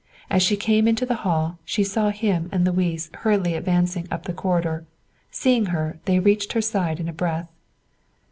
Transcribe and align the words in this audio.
As 0.31 0.41
she 0.41 0.57
came 0.57 0.87
into 0.87 1.05
the 1.05 1.13
hall, 1.21 1.59
she 1.63 1.83
saw 1.83 2.09
him 2.09 2.49
and 2.51 2.65
Louis 2.65 3.07
hurriedly 3.17 3.53
advancing 3.53 4.07
up 4.09 4.23
the 4.23 4.33
corridor. 4.33 4.83
Seeing 5.29 5.67
her, 5.67 5.99
they 6.05 6.17
reached 6.17 6.53
her 6.53 6.59
side 6.61 6.99
in 6.99 7.07
a 7.07 7.13
breath. 7.13 7.51